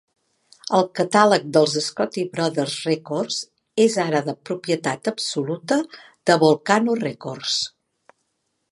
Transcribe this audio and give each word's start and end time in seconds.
El 0.77 0.85
catàleg 0.99 1.43
dels 1.57 1.75
Scotti 1.87 2.23
Brothers 2.31 2.77
Records 2.87 3.37
és 3.87 3.99
ara 4.07 4.23
de 4.31 4.37
propietat 4.51 5.11
absoluta 5.15 5.79
de 6.31 6.41
Volcano 6.47 6.99
Records. 7.07 7.59